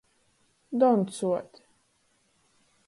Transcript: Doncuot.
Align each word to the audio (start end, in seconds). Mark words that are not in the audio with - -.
Doncuot. 0.79 1.53